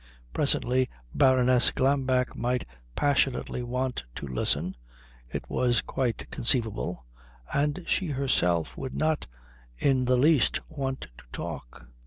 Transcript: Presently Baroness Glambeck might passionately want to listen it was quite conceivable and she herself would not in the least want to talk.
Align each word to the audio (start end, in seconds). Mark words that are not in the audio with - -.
Presently 0.33 0.89
Baroness 1.13 1.69
Glambeck 1.69 2.35
might 2.35 2.65
passionately 2.95 3.61
want 3.61 4.03
to 4.15 4.25
listen 4.27 4.75
it 5.29 5.47
was 5.47 5.81
quite 5.81 6.27
conceivable 6.31 7.05
and 7.53 7.83
she 7.85 8.07
herself 8.07 8.75
would 8.75 8.95
not 8.95 9.27
in 9.77 10.05
the 10.05 10.17
least 10.17 10.59
want 10.71 11.01
to 11.19 11.25
talk. 11.31 11.85